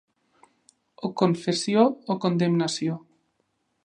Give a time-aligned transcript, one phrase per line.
[1.09, 2.97] O confessió o condemnació.